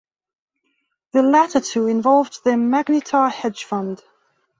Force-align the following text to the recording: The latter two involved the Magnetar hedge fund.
The 1.11 1.21
latter 1.21 1.59
two 1.59 1.85
involved 1.85 2.43
the 2.43 2.57
Magnetar 2.57 3.29
hedge 3.29 3.65
fund. 3.65 4.01